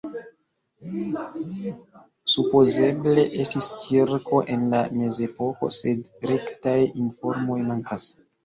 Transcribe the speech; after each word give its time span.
Supozeble 2.35 3.27
estis 3.43 3.67
kirko 3.83 4.41
en 4.55 4.65
la 4.73 4.81
mezepoko, 5.03 5.71
sed 5.81 6.11
rektaj 6.33 6.77
informoj 7.07 7.61
mankas. 7.73 8.11